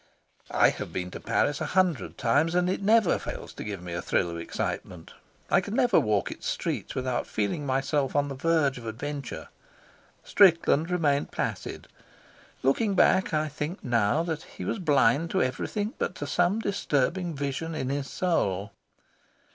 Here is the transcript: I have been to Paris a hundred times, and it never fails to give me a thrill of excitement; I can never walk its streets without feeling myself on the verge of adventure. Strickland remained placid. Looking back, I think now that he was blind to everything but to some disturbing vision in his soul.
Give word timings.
I 0.49 0.69
have 0.71 0.91
been 0.91 1.11
to 1.11 1.19
Paris 1.19 1.61
a 1.61 1.67
hundred 1.77 2.17
times, 2.17 2.55
and 2.55 2.67
it 2.71 2.81
never 2.81 3.19
fails 3.19 3.53
to 3.53 3.63
give 3.63 3.83
me 3.83 3.93
a 3.93 4.01
thrill 4.01 4.31
of 4.31 4.39
excitement; 4.39 5.13
I 5.51 5.61
can 5.61 5.75
never 5.75 5.99
walk 5.99 6.31
its 6.31 6.47
streets 6.49 6.95
without 6.95 7.27
feeling 7.27 7.67
myself 7.67 8.15
on 8.15 8.27
the 8.27 8.33
verge 8.33 8.79
of 8.79 8.87
adventure. 8.87 9.49
Strickland 10.23 10.89
remained 10.89 11.29
placid. 11.31 11.87
Looking 12.63 12.95
back, 12.95 13.31
I 13.31 13.47
think 13.47 13.83
now 13.83 14.23
that 14.23 14.41
he 14.41 14.65
was 14.65 14.79
blind 14.79 15.29
to 15.29 15.43
everything 15.43 15.93
but 15.99 16.15
to 16.15 16.25
some 16.25 16.57
disturbing 16.59 17.35
vision 17.35 17.75
in 17.75 17.89
his 17.89 18.09
soul. 18.09 18.71